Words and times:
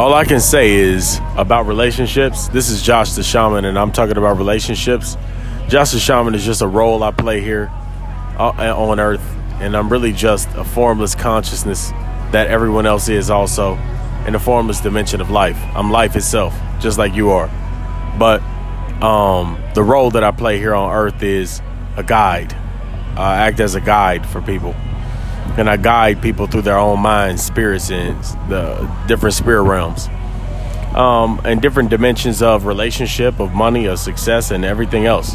All 0.00 0.14
I 0.14 0.24
can 0.24 0.40
say 0.40 0.72
is 0.72 1.20
about 1.36 1.66
relationships. 1.66 2.48
This 2.48 2.70
is 2.70 2.80
Josh 2.80 3.12
the 3.12 3.22
Shaman, 3.22 3.66
and 3.66 3.78
I'm 3.78 3.92
talking 3.92 4.16
about 4.16 4.38
relationships. 4.38 5.18
Josh 5.68 5.90
the 5.90 5.98
Shaman 5.98 6.34
is 6.34 6.42
just 6.42 6.62
a 6.62 6.66
role 6.66 7.02
I 7.02 7.10
play 7.10 7.42
here 7.42 7.70
uh, 8.38 8.74
on 8.74 8.98
Earth, 8.98 9.20
and 9.60 9.76
I'm 9.76 9.90
really 9.90 10.12
just 10.12 10.48
a 10.54 10.64
formless 10.64 11.14
consciousness 11.14 11.90
that 12.32 12.46
everyone 12.46 12.86
else 12.86 13.10
is 13.10 13.28
also 13.28 13.74
in 14.26 14.32
the 14.32 14.38
formless 14.38 14.80
dimension 14.80 15.20
of 15.20 15.28
life. 15.28 15.62
I'm 15.74 15.90
life 15.90 16.16
itself, 16.16 16.58
just 16.80 16.96
like 16.96 17.12
you 17.12 17.32
are. 17.32 17.48
But 18.18 18.40
um, 19.02 19.62
the 19.74 19.82
role 19.82 20.10
that 20.12 20.24
I 20.24 20.30
play 20.30 20.56
here 20.56 20.74
on 20.74 20.94
Earth 20.94 21.22
is 21.22 21.60
a 21.98 22.02
guide. 22.02 22.54
I 23.18 23.46
act 23.46 23.60
as 23.60 23.74
a 23.74 23.82
guide 23.82 24.26
for 24.26 24.40
people 24.40 24.74
and 25.56 25.68
I 25.68 25.76
guide 25.76 26.22
people 26.22 26.46
through 26.46 26.62
their 26.62 26.78
own 26.78 27.00
minds, 27.00 27.42
spirits, 27.42 27.90
and 27.90 28.22
the 28.48 28.90
different 29.06 29.34
spirit 29.34 29.62
realms, 29.62 30.08
um, 30.94 31.40
and 31.44 31.60
different 31.60 31.90
dimensions 31.90 32.42
of 32.42 32.66
relationship, 32.66 33.40
of 33.40 33.52
money, 33.52 33.86
of 33.86 33.98
success, 33.98 34.50
and 34.50 34.64
everything 34.64 35.06
else. 35.06 35.34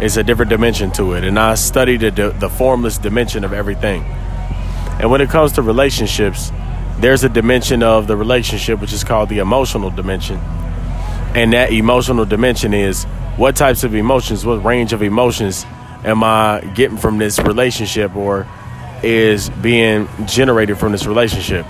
It's 0.00 0.16
a 0.16 0.22
different 0.22 0.48
dimension 0.48 0.92
to 0.92 1.14
it, 1.14 1.24
and 1.24 1.38
I 1.38 1.54
study 1.54 1.96
the 1.96 2.10
the 2.38 2.48
formless 2.48 2.98
dimension 2.98 3.44
of 3.44 3.52
everything. 3.52 4.04
And 5.00 5.10
when 5.10 5.20
it 5.20 5.28
comes 5.28 5.52
to 5.52 5.62
relationships, 5.62 6.50
there's 6.98 7.24
a 7.24 7.28
dimension 7.28 7.82
of 7.82 8.06
the 8.06 8.16
relationship 8.16 8.80
which 8.80 8.92
is 8.92 9.04
called 9.04 9.28
the 9.28 9.38
emotional 9.38 9.90
dimension, 9.90 10.38
and 11.34 11.52
that 11.52 11.72
emotional 11.72 12.24
dimension 12.24 12.72
is 12.74 13.04
what 13.36 13.54
types 13.54 13.84
of 13.84 13.94
emotions, 13.94 14.44
what 14.44 14.64
range 14.64 14.92
of 14.92 15.02
emotions 15.02 15.64
am 16.04 16.24
I 16.24 16.60
getting 16.74 16.96
from 16.96 17.18
this 17.18 17.38
relationship 17.38 18.14
or 18.16 18.46
is 19.02 19.50
being 19.50 20.08
generated 20.26 20.78
from 20.78 20.92
this 20.92 21.06
relationship. 21.06 21.66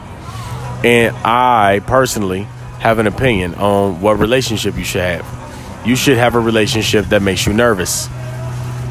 And 0.84 1.14
I 1.24 1.80
personally 1.86 2.42
have 2.78 2.98
an 2.98 3.06
opinion 3.06 3.54
on 3.56 4.00
what 4.00 4.18
relationship 4.18 4.76
you 4.76 4.84
should 4.84 5.02
have. 5.02 5.84
You 5.86 5.96
should 5.96 6.18
have 6.18 6.34
a 6.34 6.40
relationship 6.40 7.06
that 7.06 7.22
makes 7.22 7.46
you 7.46 7.52
nervous, 7.52 8.08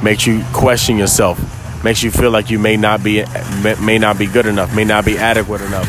makes 0.04 0.26
you 0.26 0.44
question 0.54 0.98
yourself, 0.98 1.40
makes 1.84 2.04
you 2.04 2.12
feel 2.12 2.32
like 2.32 2.50
you 2.50 2.60
may 2.60 2.76
not 2.78 3.04
be 3.04 3.24
may 3.82 3.98
not 3.98 4.18
be 4.18 4.26
good 4.26 4.46
enough, 4.46 4.76
may 4.76 4.84
not 4.84 5.06
be 5.06 5.18
adequate 5.18 5.62
enough. 5.62 5.88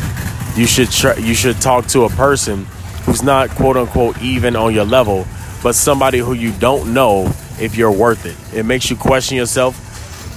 You 0.57 0.65
should 0.67 0.91
try, 0.91 1.15
you 1.15 1.33
should 1.33 1.59
talk 1.61 1.87
to 1.87 2.03
a 2.03 2.09
person 2.09 2.65
who's 3.05 3.23
not 3.23 3.49
quote 3.49 3.77
unquote 3.77 4.21
even 4.21 4.55
on 4.55 4.73
your 4.73 4.85
level, 4.85 5.25
but 5.63 5.75
somebody 5.75 6.19
who 6.19 6.33
you 6.33 6.51
don't 6.53 6.93
know 6.93 7.25
if 7.59 7.75
you're 7.75 7.91
worth 7.91 8.25
it. 8.25 8.57
It 8.57 8.63
makes 8.63 8.89
you 8.89 8.95
question 8.95 9.35
yourself 9.37 9.88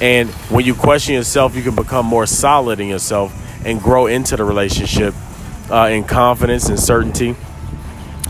and 0.02 0.28
when 0.50 0.64
you 0.64 0.74
question 0.74 1.14
yourself, 1.14 1.54
you 1.54 1.62
can 1.62 1.76
become 1.76 2.04
more 2.04 2.26
solid 2.26 2.80
in 2.80 2.88
yourself 2.88 3.32
and 3.64 3.80
grow 3.80 4.08
into 4.08 4.36
the 4.36 4.42
relationship 4.42 5.14
uh, 5.70 5.90
in 5.92 6.02
confidence 6.02 6.68
and 6.68 6.80
certainty. 6.80 7.36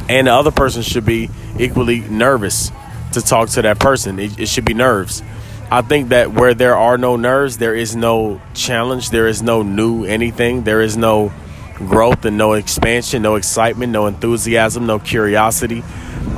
And 0.07 0.27
the 0.27 0.35
other 0.35 0.51
person 0.51 0.83
should 0.83 1.07
be 1.07 1.31
equally 1.59 2.01
nervous 2.01 2.71
to 3.13 3.23
talk 3.23 3.49
to 3.51 3.63
that 3.63 3.79
person. 3.79 4.19
It, 4.19 4.39
it 4.39 4.49
should 4.51 4.67
be 4.67 4.75
nerves. 4.75 5.23
I 5.71 5.81
think 5.81 6.11
that 6.11 6.33
where 6.33 6.53
there 6.53 6.77
are 6.77 6.99
no 6.99 7.17
nerves, 7.17 7.57
there 7.57 7.75
is 7.75 7.97
no 7.97 8.43
challenge, 8.53 9.09
there 9.09 9.27
is 9.27 9.41
no 9.41 9.63
new 9.63 10.05
anything, 10.05 10.65
there 10.65 10.83
is 10.83 10.99
no 10.99 11.33
growth 11.77 12.27
and 12.27 12.37
no 12.37 12.53
expansion, 12.53 13.23
no 13.23 13.37
excitement, 13.37 13.93
no 13.93 14.07
enthusiasm, 14.09 14.85
no 14.85 14.99
curiosity. 14.99 15.83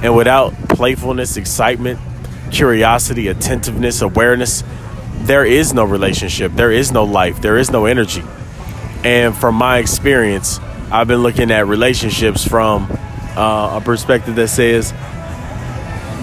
And 0.01 0.15
without 0.15 0.53
playfulness, 0.69 1.37
excitement, 1.37 1.99
curiosity, 2.53 3.27
attentiveness, 3.27 4.01
awareness, 4.01 4.63
there 5.27 5.45
is 5.45 5.73
no 5.73 5.85
relationship, 5.85 6.53
there 6.53 6.71
is 6.71 6.93
no 6.93 7.05
life, 7.05 7.41
there 7.41 7.57
is 7.57 7.71
no 7.71 7.87
energy. 7.87 8.23
And 9.05 9.37
from 9.37 9.55
my 9.55 9.79
experience, 9.79 10.59
I've 10.91 11.09
been 11.09 11.23
looking 11.23 11.51
at 11.51 11.67
relationships 11.67 12.47
from 12.47 12.91
uh, 13.37 13.81
a 13.81 13.83
perspective 13.85 14.35
that 14.37 14.49
says, 14.49 14.93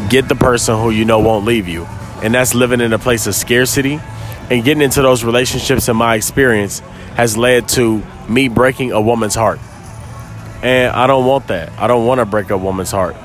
get 0.10 0.28
the 0.28 0.36
person 0.36 0.78
who 0.78 0.92
you 0.92 1.06
know 1.06 1.20
won't 1.20 1.46
leave 1.46 1.68
you. 1.68 1.86
And 2.24 2.34
that's 2.34 2.54
living 2.54 2.80
in 2.80 2.94
a 2.94 3.00
place 3.00 3.26
of 3.26 3.34
scarcity. 3.34 4.00
And 4.50 4.64
getting 4.64 4.84
into 4.84 5.02
those 5.02 5.24
relationships, 5.24 5.88
in 5.88 5.96
my 5.96 6.16
experience, 6.16 6.80
has 7.16 7.38
led 7.38 7.70
to 7.70 8.04
me 8.30 8.50
breaking 8.50 8.92
a 8.92 9.02
woman's 9.02 9.36
heart. 9.36 9.60
And 10.62 10.92
I 10.92 11.08
don't 11.08 11.26
want 11.26 11.48
that. 11.48 11.72
I 11.80 11.88
don't 11.88 12.06
want 12.06 12.20
to 12.20 12.26
break 12.26 12.50
a 12.50 12.58
woman's 12.58 12.92
heart. 12.92 13.16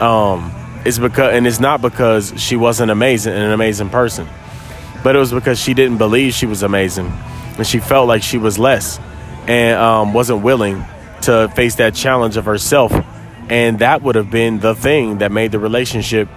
Um, 0.00 0.52
it's 0.86 0.98
because, 0.98 1.34
and 1.34 1.46
it's 1.46 1.60
not 1.60 1.82
because 1.82 2.32
she 2.40 2.56
wasn't 2.56 2.90
amazing, 2.90 3.34
and 3.34 3.42
an 3.42 3.52
amazing 3.52 3.90
person 3.90 4.26
but 5.02 5.14
it 5.14 5.18
was 5.18 5.32
because 5.32 5.58
she 5.58 5.74
didn't 5.74 5.98
believe 5.98 6.34
she 6.34 6.46
was 6.46 6.62
amazing. 6.62 7.12
And 7.56 7.66
she 7.66 7.78
felt 7.78 8.08
like 8.08 8.22
she 8.22 8.38
was 8.38 8.58
less 8.58 8.98
and 9.46 9.78
um, 9.78 10.12
wasn't 10.12 10.42
willing 10.42 10.84
to 11.22 11.48
face 11.54 11.76
that 11.76 11.94
challenge 11.94 12.36
of 12.36 12.44
herself. 12.44 12.92
And 13.48 13.78
that 13.78 14.02
would 14.02 14.14
have 14.14 14.30
been 14.30 14.60
the 14.60 14.74
thing 14.74 15.18
that 15.18 15.32
made 15.32 15.52
the 15.52 15.58
relationship 15.58 16.28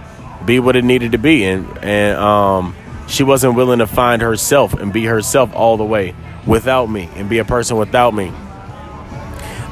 be 0.46 0.60
what 0.60 0.76
it 0.76 0.84
needed 0.84 1.12
to 1.12 1.18
be. 1.18 1.44
And 1.44 1.78
and 1.80 2.18
um, 2.18 2.76
she 3.08 3.24
wasn't 3.24 3.56
willing 3.56 3.80
to 3.80 3.88
find 3.88 4.22
herself 4.22 4.74
and 4.74 4.94
be 4.94 5.06
herself 5.06 5.54
all 5.54 5.78
the 5.78 5.84
way 5.84 6.16
without 6.48 6.88
me 6.88 7.10
and 7.16 7.30
be 7.30 7.40
a 7.40 7.46
person 7.46 7.78
without 7.78 8.14
me. 8.14 8.32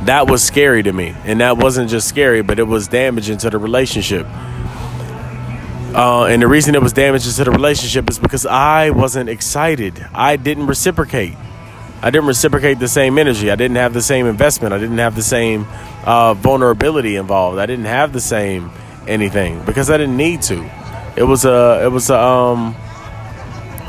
That 0.03 0.27
was 0.29 0.44
scary 0.44 0.83
to 0.83 0.94
me. 0.94 1.16
And 1.25 1.41
that 1.41 1.57
wasn't 1.57 1.89
just 1.89 2.07
scary 2.07 2.41
but 2.41 2.59
it 2.59 2.63
was 2.63 2.88
damaging 2.88 3.38
to 3.39 3.50
the 3.50 3.57
relationship 3.57 4.27
uh, 5.95 6.25
and 6.25 6.41
the 6.41 6.47
reason 6.47 6.75
it 6.75 6.81
was 6.81 6.94
damaging 6.94 7.31
to 7.31 7.44
the 7.44 7.51
relationship 7.51 8.09
is 8.09 8.19
because 8.19 8.45
I 8.45 8.91
wasn't 8.91 9.29
excited. 9.29 10.05
I 10.13 10.35
didn't 10.35 10.67
reciprocate. 10.67 11.35
I 12.01 12.11
didn't 12.11 12.27
reciprocate 12.27 12.79
the 12.79 12.88
same 12.88 13.17
energy. 13.17 13.51
I 13.51 13.55
didn't 13.55 13.77
have 13.77 13.94
the 13.94 14.01
same 14.01 14.25
investment. 14.25 14.73
I 14.73 14.77
didn't 14.77 15.00
have 15.00 15.16
the 15.16 15.23
same 15.23 15.66
uh, 16.05 16.33
vulnerability 16.35 17.16
involved. 17.17 17.59
I 17.59 17.66
didn't 17.66 17.85
have 17.85 18.13
the 18.13 18.22
same 18.22 18.72
anything 19.07 19.63
because 19.66 19.89
I 19.89 19.97
didn't 19.97 20.16
need 20.16 20.41
to. 20.44 20.63
It 21.17 21.23
was 21.23 21.44
a. 21.44 21.81
It 21.83 21.91
was 21.91 22.09
a. 22.09 22.17
Um, 22.17 22.75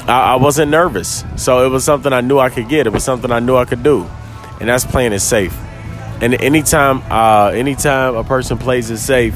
I, 0.08 0.32
I 0.32 0.36
wasn't 0.36 0.70
nervous, 0.70 1.24
so 1.36 1.64
it 1.64 1.68
was 1.68 1.84
something 1.84 2.12
I 2.12 2.20
knew 2.20 2.38
I 2.38 2.48
could 2.50 2.68
get. 2.68 2.86
It 2.86 2.92
was 2.92 3.04
something 3.04 3.30
I 3.30 3.38
knew 3.38 3.56
I 3.56 3.64
could 3.64 3.82
do, 3.82 4.08
and 4.58 4.68
that's 4.68 4.84
playing 4.84 5.12
it 5.12 5.20
safe. 5.20 5.56
And 6.20 6.34
anytime, 6.34 7.02
uh, 7.10 7.48
anytime 7.48 8.16
a 8.16 8.24
person 8.24 8.58
plays 8.58 8.90
it 8.90 8.98
safe, 8.98 9.34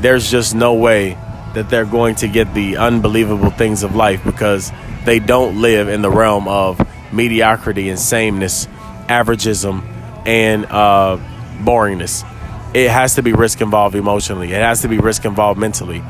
there's 0.00 0.30
just 0.30 0.54
no 0.54 0.74
way 0.74 1.18
that 1.54 1.70
they're 1.70 1.84
going 1.84 2.16
to 2.16 2.28
get 2.28 2.52
the 2.54 2.76
unbelievable 2.76 3.50
things 3.50 3.82
of 3.82 3.94
life 3.94 4.22
because 4.24 4.72
they 5.04 5.18
don't 5.18 5.60
live 5.60 5.88
in 5.88 6.02
the 6.02 6.10
realm 6.10 6.48
of 6.48 6.80
mediocrity 7.12 7.88
and 7.88 7.98
sameness, 7.98 8.66
averageism, 9.08 9.82
and 10.26 10.66
uh, 10.66 11.18
boringness. 11.62 12.24
It 12.74 12.90
has 12.90 13.14
to 13.14 13.22
be 13.22 13.32
risk 13.32 13.60
involved 13.60 13.94
emotionally. 13.94 14.52
It 14.52 14.60
has 14.60 14.82
to 14.82 14.88
be 14.88 14.98
risk 14.98 15.24
involved 15.24 15.60
mentally. 15.60 16.02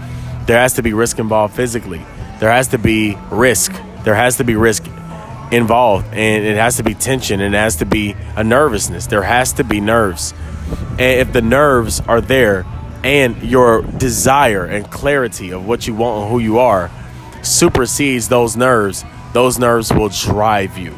There 0.46 0.58
has 0.58 0.74
to 0.74 0.82
be 0.82 0.92
risk 0.92 1.18
involved 1.18 1.54
physically. 1.54 2.02
There 2.40 2.50
has 2.50 2.68
to 2.68 2.78
be 2.78 3.16
risk. 3.30 3.72
There 4.04 4.14
has 4.14 4.38
to 4.38 4.44
be 4.44 4.56
risk 4.56 4.86
involved, 5.52 6.06
and 6.12 6.44
it 6.44 6.56
has 6.56 6.76
to 6.78 6.82
be 6.82 6.94
tension. 6.94 7.40
And 7.40 7.54
it 7.54 7.58
has 7.58 7.76
to 7.76 7.86
be 7.86 8.16
a 8.36 8.44
nervousness. 8.44 9.06
There 9.06 9.22
has 9.22 9.52
to 9.54 9.64
be 9.64 9.80
nerves. 9.80 10.32
And 10.90 11.00
if 11.00 11.32
the 11.32 11.42
nerves 11.42 12.00
are 12.00 12.20
there, 12.20 12.64
and 13.04 13.40
your 13.42 13.82
desire 13.82 14.64
and 14.64 14.90
clarity 14.90 15.52
of 15.52 15.66
what 15.66 15.86
you 15.86 15.94
want 15.94 16.22
and 16.22 16.32
who 16.32 16.38
you 16.38 16.58
are 16.58 16.90
supersedes 17.42 18.28
those 18.28 18.56
nerves, 18.56 19.04
those 19.34 19.58
nerves 19.58 19.92
will 19.92 20.08
drive 20.08 20.78
you. 20.78 20.94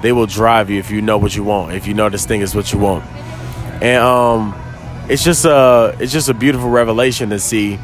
They 0.00 0.12
will 0.12 0.26
drive 0.26 0.70
you 0.70 0.78
if 0.78 0.90
you 0.90 1.02
know 1.02 1.18
what 1.18 1.36
you 1.36 1.44
want, 1.44 1.74
if 1.74 1.86
you 1.86 1.92
know 1.92 2.08
this 2.08 2.24
thing 2.24 2.40
is 2.40 2.54
what 2.54 2.72
you 2.72 2.78
want. 2.78 3.04
And 3.82 4.02
um 4.02 4.54
it's 5.10 5.22
just 5.22 5.44
a 5.44 5.94
it's 6.00 6.12
just 6.12 6.30
a 6.30 6.34
beautiful 6.34 6.70
revelation 6.70 7.28
to 7.30 7.38
see 7.38 7.78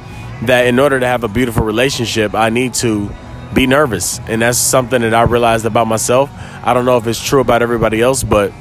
that 0.45 0.67
in 0.67 0.79
order 0.79 0.99
to 0.99 1.07
have 1.07 1.23
a 1.23 1.29
beautiful 1.29 1.65
relationship, 1.65 2.35
I 2.35 2.49
need 2.49 2.73
to 2.75 3.11
be 3.55 3.67
nervous. 3.67 4.21
And 4.21 4.41
that's 4.41 4.59
something 4.59 5.03
that 5.03 5.13
I 5.13 5.23
realized 5.23 5.67
about 5.67 5.87
myself. 5.87 6.31
I 6.63 6.73
don't 6.73 6.87
know 6.87 6.97
if 6.97 7.07
it's 7.07 7.23
true 7.23 7.41
about 7.41 7.61
everybody 7.61 8.01
else, 8.01 8.23
but 8.23 8.53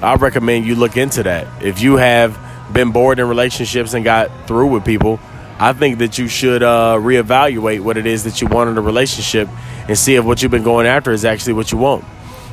I 0.00 0.14
recommend 0.14 0.64
you 0.64 0.76
look 0.76 0.96
into 0.96 1.24
that. 1.24 1.62
If 1.62 1.80
you 1.80 1.96
have 1.96 2.38
been 2.72 2.92
bored 2.92 3.18
in 3.18 3.28
relationships 3.28 3.94
and 3.94 4.04
got 4.04 4.30
through 4.46 4.68
with 4.68 4.84
people, 4.84 5.20
I 5.58 5.72
think 5.72 5.98
that 5.98 6.16
you 6.16 6.26
should 6.26 6.62
uh, 6.62 6.96
reevaluate 6.98 7.80
what 7.80 7.96
it 7.96 8.06
is 8.06 8.24
that 8.24 8.40
you 8.40 8.46
want 8.46 8.70
in 8.70 8.78
a 8.78 8.80
relationship 8.80 9.48
and 9.88 9.98
see 9.98 10.14
if 10.14 10.24
what 10.24 10.42
you've 10.42 10.50
been 10.50 10.62
going 10.62 10.86
after 10.86 11.12
is 11.12 11.24
actually 11.24 11.52
what 11.52 11.70
you 11.70 11.78
want. 11.78 12.02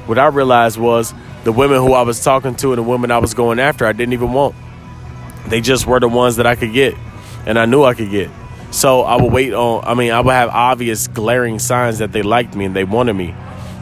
What 0.07 0.19
I 0.19 0.27
realized 0.27 0.77
was 0.77 1.13
the 1.43 1.51
women 1.51 1.77
who 1.77 1.93
I 1.93 2.01
was 2.01 2.21
talking 2.21 2.55
to 2.55 2.73
and 2.73 2.77
the 2.77 2.83
women 2.83 3.11
I 3.11 3.19
was 3.19 3.33
going 3.33 3.59
after, 3.59 3.85
I 3.85 3.93
didn't 3.93 4.13
even 4.13 4.33
want. 4.33 4.55
They 5.47 5.61
just 5.61 5.87
were 5.87 5.99
the 5.99 6.09
ones 6.09 6.35
that 6.35 6.45
I 6.45 6.55
could 6.55 6.73
get, 6.73 6.95
and 7.45 7.57
I 7.57 7.65
knew 7.65 7.83
I 7.83 7.93
could 7.93 8.11
get. 8.11 8.29
So 8.71 9.01
I 9.03 9.21
would 9.21 9.31
wait 9.31 9.53
on. 9.53 9.85
I 9.85 9.93
mean, 9.93 10.11
I 10.11 10.19
would 10.19 10.33
have 10.33 10.49
obvious, 10.49 11.07
glaring 11.07 11.59
signs 11.59 11.99
that 11.99 12.11
they 12.11 12.21
liked 12.21 12.55
me 12.55 12.65
and 12.65 12.75
they 12.75 12.83
wanted 12.83 13.13
me, 13.13 13.33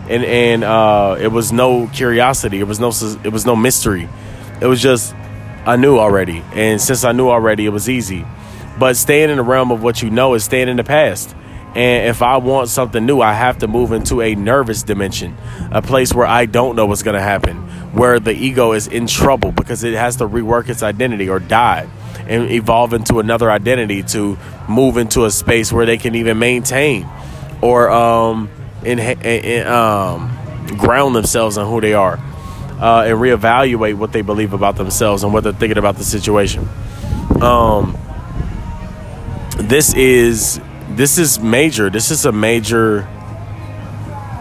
and 0.08 0.24
and 0.24 0.64
uh, 0.64 1.18
it 1.20 1.30
was 1.30 1.52
no 1.52 1.88
curiosity. 1.88 2.60
It 2.60 2.68
was 2.68 2.80
no. 2.80 2.92
It 3.24 3.34
was 3.34 3.48
no 3.48 3.56
mystery. 3.56 4.08
It 4.62 4.68
was 4.68 4.82
just 4.82 5.16
I 5.66 5.76
knew 5.78 5.98
already. 5.98 6.44
And 6.54 6.80
since 6.80 7.04
I 7.04 7.12
knew 7.12 7.30
already, 7.30 7.66
it 7.66 7.70
was 7.70 7.90
easy. 7.90 8.26
But 8.78 8.96
staying 8.98 9.30
in 9.30 9.38
the 9.38 9.44
realm 9.44 9.72
of 9.72 9.82
what 9.82 10.02
you 10.02 10.10
know 10.10 10.34
is 10.34 10.44
staying 10.44 10.68
in 10.68 10.78
the 10.78 10.84
past. 10.84 11.36
And 11.76 12.08
if 12.08 12.22
I 12.22 12.38
want 12.38 12.70
something 12.70 13.06
new, 13.06 13.20
I 13.20 13.34
have 13.34 13.58
to 13.60 13.68
move 13.68 13.92
into 13.92 14.22
a 14.22 14.36
nervous 14.36 14.84
dimension, 14.84 15.36
a 15.72 15.82
place 15.82 16.14
where 16.14 16.26
I 16.26 16.46
don't 16.46 16.76
know 16.76 16.86
what's 16.86 17.04
going 17.04 17.16
to 17.16 17.22
happen, 17.22 17.58
where 17.92 18.20
the 18.20 18.32
ego 18.32 18.72
is 18.72 18.88
in 18.88 19.08
trouble 19.08 19.52
because 19.52 19.84
it 19.84 19.94
has 19.94 20.18
to 20.18 20.28
rework 20.28 20.70
its 20.70 20.84
identity 20.84 21.28
or 21.28 21.40
die 21.40 21.90
and 22.28 22.50
evolve 22.50 22.94
into 22.94 23.20
another 23.20 23.52
identity 23.52 24.04
to 24.04 24.38
move 24.70 24.98
into 24.98 25.26
a 25.26 25.32
space 25.32 25.74
where 25.74 25.86
they 25.86 25.98
can 25.98 26.16
even 26.16 26.40
maintain 26.40 27.08
or 27.62 27.90
um, 27.90 28.50
in, 28.84 29.00
in, 29.00 29.68
um, 29.68 30.32
ground 30.78 31.16
themselves 31.16 31.58
on 31.58 31.70
who 31.70 31.82
they 31.82 31.94
are 31.94 32.20
uh, 32.80 33.04
and 33.07 33.18
reevaluate 33.18 33.95
what 33.95 34.12
they 34.12 34.22
believe 34.22 34.54
about 34.54 34.75
themselves 34.75 35.24
and 35.24 35.33
what 35.33 35.44
they're 35.44 35.54
thinking 35.54 35.77
about 35.77 35.95
the 35.95 36.04
situation. 36.04 36.68
Um, 37.42 37.98
this 39.57 39.94
is 39.94 40.60
this 40.89 41.18
is 41.18 41.39
major. 41.39 41.89
This 41.89 42.12
is 42.12 42.25
a 42.25 42.31
major. 42.31 43.07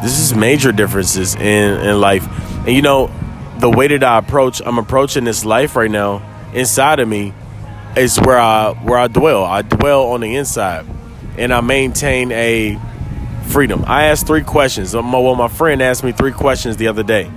This 0.02 0.19
is 0.19 0.34
major 0.34 0.72
differences 0.72 1.34
in 1.34 1.81
in 1.81 2.00
life, 2.00 2.26
and 2.66 2.75
you 2.75 2.82
know, 2.82 3.10
the 3.58 3.70
way 3.70 3.86
that 3.88 4.02
I 4.04 4.19
approach, 4.19 4.60
I'm 4.64 4.78
approaching 4.78 5.25
this 5.25 5.44
life 5.44 5.76
right 5.76 5.90
now 5.90 6.22
inside 6.52 7.00
of 7.00 7.08
me, 7.08 7.32
is 7.96 8.19
where 8.20 8.38
I 8.38 8.72
where 8.72 8.98
I 8.98 9.08
dwell. 9.08 9.44
I 9.44 9.62
dwell 9.62 10.08
on 10.08 10.20
the 10.20 10.36
inside, 10.36 10.84
and 11.38 11.54
I 11.54 11.60
maintain 11.60 12.32
a 12.32 12.78
freedom. 13.46 13.84
I 13.86 14.04
asked 14.04 14.26
three 14.26 14.42
questions. 14.42 14.94
Well, 14.94 15.34
my 15.36 15.48
friend 15.48 15.81
asked 15.81 16.04
me 16.04 16.12
three 16.12 16.32
questions 16.32 16.76
the 16.76 16.88
other 16.88 17.02
day. 17.02 17.31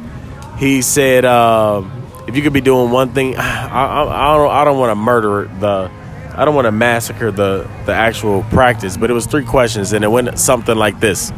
He 0.58 0.82
said, 0.82 1.26
uh, 1.26 1.84
"If 2.28 2.36
you 2.36 2.42
could 2.42 2.54
be 2.54 2.62
doing 2.62 2.92
one 2.92 3.14
thing, 3.14 3.36
I, 3.38 3.68
I, 3.68 4.34
I 4.34 4.38
don't, 4.38 4.52
I 4.52 4.64
don't 4.64 4.80
want 4.80 4.92
to 4.92 4.96
murder 4.96 5.50
the." 5.60 5.92
I 6.38 6.46
don't 6.46 6.54
want 6.54 6.66
to 6.66 6.72
massacre 6.72 7.32
the 7.32 7.68
the 7.88 7.94
actual 7.94 8.44
practice, 8.44 8.96
but 8.96 9.10
it 9.10 9.14
was 9.14 9.26
three 9.26 9.44
questions, 9.44 9.92
and 9.92 10.04
it 10.04 10.08
went 10.08 10.38
something 10.38 10.78
like 10.78 11.00
this. 11.00 11.34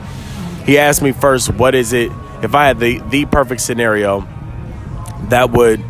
He 0.66 0.78
asked 0.78 1.02
me 1.02 1.14
first, 1.14 1.54
"What 1.54 1.74
is 1.74 1.94
it? 1.94 2.12
If 2.44 2.54
I 2.54 2.68
had 2.68 2.80
the 2.80 3.00
the 3.10 3.26
perfect 3.26 3.62
scenario, 3.62 4.28
that 5.30 5.52
would 5.52 5.82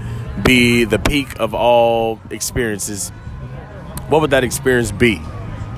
be 0.44 0.84
the 0.84 1.00
peak 1.00 1.40
of 1.40 1.56
all 1.56 2.20
experiences. 2.30 3.10
What 4.10 4.22
would 4.22 4.30
that 4.30 4.44
experience 4.44 4.92
be 4.92 5.20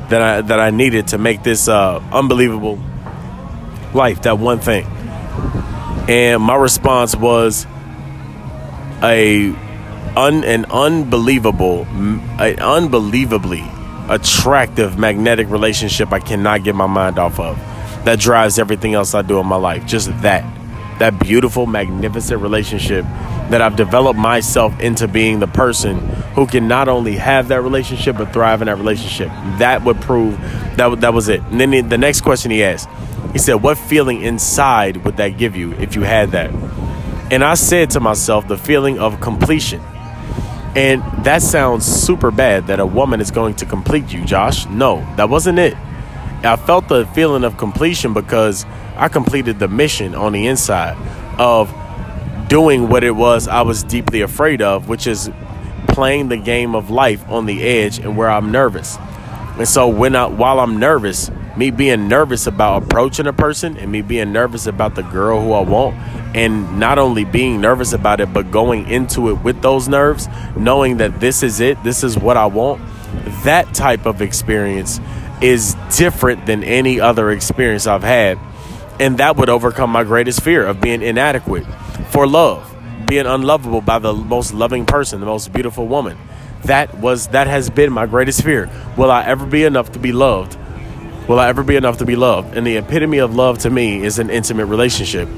that 0.09 0.21
I 0.21 0.41
that 0.41 0.59
I 0.59 0.69
needed 0.71 1.07
to 1.09 1.17
make 1.17 1.41
this 1.41 1.69
uh, 1.69 2.03
unbelievable 2.11 2.83
life? 3.93 4.23
That 4.23 4.39
one 4.39 4.59
thing." 4.59 4.85
And 6.11 6.43
my 6.43 6.57
response 6.57 7.15
was 7.15 7.65
a 9.01 9.47
un, 10.17 10.43
an 10.43 10.65
unbelievable, 10.65 11.83
an 11.83 12.59
unbelievably 12.59 13.63
attractive 14.09 14.97
magnetic 14.97 15.49
relationship 15.49 16.11
I 16.11 16.19
cannot 16.19 16.65
get 16.65 16.75
my 16.75 16.85
mind 16.85 17.17
off 17.17 17.39
of. 17.39 17.57
That 18.03 18.19
drives 18.19 18.59
everything 18.59 18.93
else 18.93 19.13
I 19.13 19.21
do 19.21 19.39
in 19.39 19.47
my 19.47 19.55
life. 19.55 19.85
Just 19.85 20.09
that. 20.21 20.43
That 20.99 21.17
beautiful, 21.17 21.65
magnificent 21.65 22.41
relationship 22.41 23.05
that 23.49 23.61
I've 23.61 23.77
developed 23.77 24.19
myself 24.19 24.77
into 24.81 25.07
being 25.07 25.39
the 25.39 25.47
person 25.47 25.99
who 26.35 26.45
can 26.45 26.67
not 26.67 26.89
only 26.89 27.15
have 27.15 27.47
that 27.47 27.61
relationship 27.61 28.17
but 28.17 28.33
thrive 28.33 28.61
in 28.61 28.65
that 28.65 28.75
relationship. 28.75 29.29
That 29.59 29.85
would 29.85 30.01
prove 30.01 30.37
that 30.75 30.99
that 30.99 31.13
was 31.13 31.29
it. 31.29 31.39
And 31.43 31.61
then 31.61 31.87
the 31.87 31.97
next 31.97 32.19
question 32.19 32.51
he 32.51 32.65
asked, 32.65 32.89
he 33.33 33.39
said, 33.39 33.55
"What 33.55 33.77
feeling 33.77 34.21
inside 34.21 35.05
would 35.05 35.17
that 35.17 35.37
give 35.37 35.55
you 35.55 35.73
if 35.73 35.95
you 35.95 36.01
had 36.01 36.31
that?" 36.31 36.51
And 37.31 37.45
I 37.45 37.53
said 37.53 37.91
to 37.91 38.01
myself, 38.01 38.49
the 38.49 38.57
feeling 38.57 38.99
of 38.99 39.21
completion. 39.21 39.81
And 40.75 41.01
that 41.23 41.41
sounds 41.41 41.85
super 41.85 42.29
bad 42.29 42.67
that 42.67 42.79
a 42.79 42.85
woman 42.85 43.21
is 43.21 43.31
going 43.31 43.55
to 43.55 43.65
complete 43.65 44.11
you, 44.11 44.23
Josh. 44.25 44.65
No, 44.67 45.05
that 45.15 45.29
wasn't 45.29 45.59
it. 45.59 45.75
I 46.43 46.55
felt 46.55 46.87
the 46.87 47.05
feeling 47.07 47.43
of 47.43 47.57
completion 47.57 48.13
because 48.13 48.65
I 48.97 49.07
completed 49.07 49.59
the 49.59 49.67
mission 49.67 50.15
on 50.15 50.33
the 50.33 50.47
inside 50.47 50.97
of 51.37 51.73
doing 52.47 52.89
what 52.89 53.03
it 53.03 53.15
was 53.15 53.47
I 53.47 53.61
was 53.61 53.83
deeply 53.83 54.21
afraid 54.21 54.61
of, 54.61 54.89
which 54.89 55.07
is 55.07 55.29
playing 55.87 56.29
the 56.29 56.37
game 56.37 56.75
of 56.75 56.89
life 56.89 57.23
on 57.29 57.45
the 57.45 57.63
edge 57.63 57.99
and 57.99 58.17
where 58.17 58.29
I'm 58.29 58.51
nervous. 58.51 58.97
And 59.57 59.67
so 59.67 59.87
when 59.87 60.15
I 60.15 60.25
while 60.25 60.59
I'm 60.59 60.79
nervous, 60.79 61.29
me 61.57 61.71
being 61.71 62.07
nervous 62.07 62.47
about 62.47 62.83
approaching 62.83 63.27
a 63.27 63.33
person 63.33 63.77
and 63.77 63.91
me 63.91 64.01
being 64.01 64.31
nervous 64.31 64.67
about 64.67 64.95
the 64.95 65.03
girl 65.03 65.41
who 65.41 65.53
I 65.53 65.61
want 65.61 65.95
and 66.35 66.79
not 66.79 66.97
only 66.97 67.25
being 67.25 67.59
nervous 67.59 67.93
about 67.93 68.21
it 68.21 68.33
but 68.33 68.51
going 68.51 68.89
into 68.89 69.29
it 69.29 69.43
with 69.43 69.61
those 69.61 69.87
nerves 69.87 70.27
knowing 70.55 70.97
that 70.97 71.19
this 71.19 71.43
is 71.43 71.59
it 71.59 71.83
this 71.83 72.05
is 72.05 72.17
what 72.17 72.37
i 72.37 72.45
want 72.45 72.81
that 73.43 73.73
type 73.73 74.05
of 74.05 74.21
experience 74.21 75.01
is 75.41 75.75
different 75.97 76.45
than 76.45 76.63
any 76.63 76.99
other 76.99 77.31
experience 77.31 77.87
i've 77.87 78.03
had. 78.03 78.39
And 78.99 79.17
that 79.17 79.35
would 79.37 79.49
overcome 79.49 79.89
my 79.89 80.03
greatest 80.03 80.41
fear 80.41 80.65
of 80.65 80.79
being 80.79 81.01
inadequate 81.01 81.65
for 82.11 82.27
love 82.27 82.67
being 83.07 83.25
unlovable 83.25 83.81
by 83.81 83.99
the 83.99 84.13
most 84.13 84.53
loving 84.53 84.85
person 84.85 85.19
the 85.19 85.25
most 85.25 85.51
beautiful 85.51 85.87
woman. 85.87 86.17
That 86.65 86.97
was 86.99 87.27
that 87.29 87.47
has 87.47 87.69
been 87.69 87.91
my 87.91 88.05
greatest 88.05 88.43
fear. 88.43 88.69
Will 88.95 89.11
i 89.11 89.23
ever 89.23 89.45
be 89.45 89.63
enough 89.63 89.91
to 89.93 89.99
be 89.99 90.11
loved 90.11 90.57
will 91.31 91.39
I 91.39 91.47
ever 91.47 91.63
be 91.63 91.77
enough 91.77 91.99
to 91.99 92.05
be 92.05 92.17
loved? 92.17 92.57
And 92.57 92.67
the 92.67 92.75
epitome 92.75 93.19
of 93.19 93.33
love 93.33 93.59
to 93.59 93.69
me 93.69 94.03
is 94.03 94.19
an 94.19 94.29
intimate 94.29 94.65
relationship. 94.65 95.29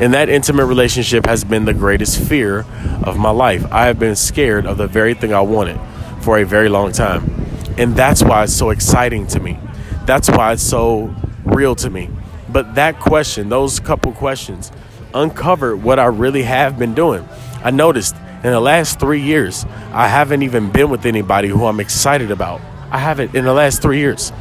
And 0.00 0.12
that 0.12 0.28
intimate 0.28 0.66
relationship 0.66 1.24
has 1.26 1.44
been 1.44 1.66
the 1.66 1.72
greatest 1.72 2.20
fear 2.20 2.66
of 3.04 3.16
my 3.16 3.30
life. 3.30 3.64
I 3.70 3.86
have 3.86 3.96
been 3.96 4.16
scared 4.16 4.66
of 4.66 4.76
the 4.76 4.88
very 4.88 5.14
thing 5.14 5.32
I 5.32 5.42
wanted 5.42 5.78
for 6.20 6.36
a 6.36 6.44
very 6.44 6.68
long 6.68 6.90
time. 6.90 7.30
And 7.78 7.94
that's 7.94 8.24
why 8.24 8.42
it's 8.42 8.54
so 8.54 8.70
exciting 8.70 9.28
to 9.28 9.38
me. 9.38 9.56
That's 10.04 10.28
why 10.28 10.52
it's 10.52 10.64
so 10.64 11.14
real 11.44 11.76
to 11.76 11.90
me. 11.90 12.10
But 12.48 12.74
that 12.74 12.98
question, 12.98 13.48
those 13.48 13.78
couple 13.78 14.10
questions, 14.14 14.72
uncovered 15.14 15.80
what 15.80 16.00
I 16.00 16.06
really 16.06 16.42
have 16.42 16.76
been 16.76 16.92
doing. 16.92 17.26
I 17.62 17.70
noticed 17.70 18.16
in 18.42 18.50
the 18.50 18.58
last 18.58 18.98
three 18.98 19.22
years, 19.22 19.64
I 19.92 20.08
haven't 20.08 20.42
even 20.42 20.72
been 20.72 20.90
with 20.90 21.06
anybody 21.06 21.46
who 21.46 21.66
I'm 21.66 21.78
excited 21.78 22.32
about. 22.32 22.60
I 22.90 22.98
haven't 22.98 23.36
in 23.36 23.44
the 23.44 23.54
last 23.54 23.80
three 23.80 23.98
years. 23.98 24.32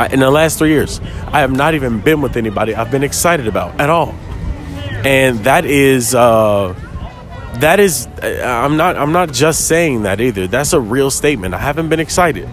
I, 0.00 0.06
in 0.06 0.20
the 0.20 0.30
last 0.30 0.56
three 0.56 0.70
years, 0.70 0.98
I 1.26 1.40
have 1.40 1.52
not 1.52 1.74
even 1.74 2.00
been 2.00 2.22
with 2.22 2.38
anybody 2.38 2.74
I've 2.74 2.90
been 2.90 3.02
excited 3.02 3.46
about 3.46 3.78
at 3.78 3.90
all, 3.90 4.14
and 5.04 5.40
that 5.40 5.66
is 5.66 6.14
uh, 6.14 6.74
that 7.56 7.78
is 7.80 8.08
I'm 8.22 8.78
not 8.78 8.96
I'm 8.96 9.12
not 9.12 9.30
just 9.30 9.68
saying 9.68 10.04
that 10.04 10.22
either. 10.22 10.46
That's 10.46 10.72
a 10.72 10.80
real 10.80 11.10
statement. 11.10 11.52
I 11.52 11.58
haven't 11.58 11.90
been 11.90 12.00
excited, 12.00 12.48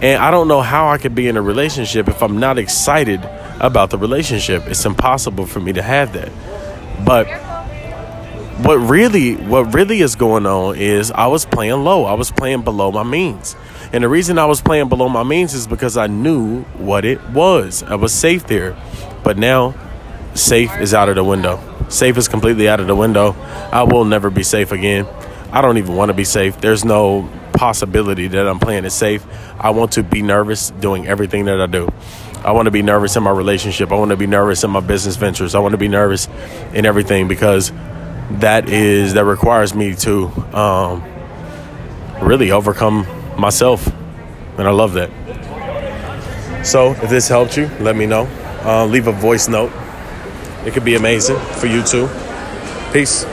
and 0.00 0.22
I 0.22 0.30
don't 0.30 0.48
know 0.48 0.62
how 0.62 0.88
I 0.88 0.96
could 0.96 1.14
be 1.14 1.28
in 1.28 1.36
a 1.36 1.42
relationship 1.42 2.08
if 2.08 2.22
I'm 2.22 2.40
not 2.40 2.56
excited 2.56 3.20
about 3.60 3.90
the 3.90 3.98
relationship. 3.98 4.66
It's 4.66 4.86
impossible 4.86 5.44
for 5.44 5.60
me 5.60 5.74
to 5.74 5.82
have 5.82 6.14
that, 6.14 6.32
but 7.04 7.26
what 8.64 8.76
really 8.76 9.36
what 9.36 9.74
really 9.74 10.00
is 10.00 10.16
going 10.16 10.46
on 10.46 10.76
is 10.76 11.10
I 11.10 11.26
was 11.26 11.44
playing 11.44 11.84
low. 11.84 12.06
I 12.06 12.14
was 12.14 12.30
playing 12.30 12.62
below 12.62 12.90
my 12.90 13.02
means. 13.02 13.54
And 13.92 14.04
the 14.04 14.08
reason 14.08 14.38
I 14.38 14.46
was 14.46 14.60
playing 14.60 14.88
below 14.88 15.08
my 15.08 15.24
means 15.24 15.52
is 15.52 15.66
because 15.66 15.96
I 15.96 16.06
knew 16.06 16.62
what 16.78 17.04
it 17.04 17.20
was. 17.30 17.82
I 17.82 17.96
was 17.96 18.12
safe 18.12 18.46
there. 18.46 18.76
But 19.24 19.36
now, 19.36 19.74
safe 20.34 20.76
is 20.78 20.94
out 20.94 21.08
of 21.08 21.16
the 21.16 21.24
window. 21.24 21.58
Safe 21.88 22.16
is 22.16 22.28
completely 22.28 22.68
out 22.68 22.78
of 22.78 22.86
the 22.86 22.94
window. 22.94 23.32
I 23.72 23.82
will 23.82 24.04
never 24.04 24.30
be 24.30 24.44
safe 24.44 24.70
again. 24.70 25.06
I 25.50 25.60
don't 25.60 25.78
even 25.78 25.96
want 25.96 26.10
to 26.10 26.14
be 26.14 26.24
safe. 26.24 26.60
There's 26.60 26.84
no 26.84 27.28
possibility 27.52 28.28
that 28.28 28.46
I'm 28.46 28.60
playing 28.60 28.84
it 28.84 28.90
safe. 28.90 29.26
I 29.58 29.70
want 29.70 29.92
to 29.92 30.04
be 30.04 30.22
nervous 30.22 30.70
doing 30.70 31.08
everything 31.08 31.46
that 31.46 31.60
I 31.60 31.66
do. 31.66 31.88
I 32.44 32.52
want 32.52 32.66
to 32.66 32.70
be 32.70 32.82
nervous 32.82 33.16
in 33.16 33.24
my 33.24 33.32
relationship. 33.32 33.90
I 33.90 33.96
want 33.96 34.12
to 34.12 34.16
be 34.16 34.28
nervous 34.28 34.62
in 34.62 34.70
my 34.70 34.80
business 34.80 35.16
ventures. 35.16 35.56
I 35.56 35.58
want 35.58 35.72
to 35.72 35.78
be 35.78 35.88
nervous 35.88 36.28
in 36.72 36.86
everything 36.86 37.26
because 37.26 37.72
that 38.38 38.68
is 38.68 39.14
that 39.14 39.24
requires 39.24 39.74
me 39.74 39.94
to 39.96 40.28
um, 40.56 41.04
really 42.22 42.52
overcome 42.52 43.04
myself, 43.40 43.86
and 44.58 44.68
I 44.68 44.70
love 44.70 44.92
that. 44.92 45.10
So, 46.64 46.92
if 46.92 47.08
this 47.08 47.28
helped 47.28 47.56
you, 47.56 47.66
let 47.80 47.96
me 47.96 48.06
know. 48.06 48.28
Uh, 48.64 48.84
leave 48.84 49.06
a 49.06 49.12
voice 49.12 49.48
note. 49.48 49.72
It 50.66 50.74
could 50.74 50.84
be 50.84 50.94
amazing 50.94 51.38
for 51.58 51.66
you 51.66 51.82
too. 51.82 52.08
Peace. 52.92 53.24